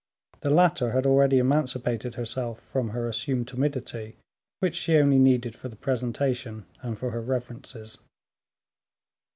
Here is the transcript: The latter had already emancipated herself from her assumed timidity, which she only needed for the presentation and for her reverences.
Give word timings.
The 0.39 0.49
latter 0.49 0.93
had 0.93 1.05
already 1.05 1.37
emancipated 1.37 2.15
herself 2.15 2.59
from 2.59 2.89
her 2.89 3.07
assumed 3.07 3.47
timidity, 3.47 4.15
which 4.59 4.75
she 4.75 4.97
only 4.97 5.19
needed 5.19 5.53
for 5.55 5.69
the 5.69 5.75
presentation 5.75 6.65
and 6.81 6.97
for 6.97 7.11
her 7.11 7.21
reverences. 7.21 7.99